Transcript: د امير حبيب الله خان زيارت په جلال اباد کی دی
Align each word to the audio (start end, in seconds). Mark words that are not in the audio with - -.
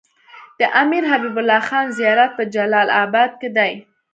د 0.59 0.61
امير 0.81 1.03
حبيب 1.11 1.35
الله 1.41 1.61
خان 1.67 1.85
زيارت 1.99 2.31
په 2.37 2.43
جلال 2.53 2.87
اباد 3.03 3.31
کی 3.41 3.49
دی 3.57 3.73